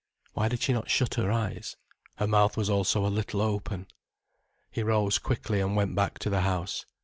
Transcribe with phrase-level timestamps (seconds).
[0.33, 1.77] Why did she not shut her eyes?
[2.15, 3.85] Her mouth was also a little open.
[4.71, 6.87] He rose quickly and went back to the house.